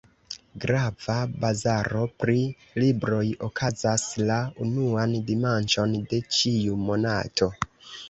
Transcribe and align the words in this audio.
Grava 0.61 1.17
bazaro 1.43 2.01
pri 2.23 2.39
libroj 2.85 3.21
okazas 3.49 4.09
la 4.33 4.41
unuan 4.69 5.17
dimanĉon 5.31 5.99
de 6.11 6.25
ĉiu 6.41 6.85
monato. 6.91 7.57